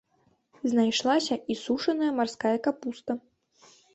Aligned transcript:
Знайшлася 0.71 1.37
і 1.53 1.57
сушаная 1.65 2.09
марская 2.19 2.57
капуста. 2.71 3.11